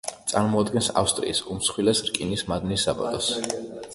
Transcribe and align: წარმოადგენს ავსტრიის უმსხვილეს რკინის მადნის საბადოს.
წარმოადგენს 0.29 0.87
ავსტრიის 1.01 1.41
უმსხვილეს 1.55 2.03
რკინის 2.09 2.45
მადნის 2.53 2.87
საბადოს. 2.89 3.31